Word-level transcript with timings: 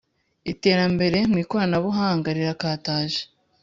iterambere 0.51 1.17
mwikorana 1.31 1.77
bbuhanga 1.81 2.27
rirakataje 2.37 3.21